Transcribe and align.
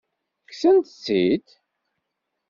Kksent-tt-id? 0.49 1.47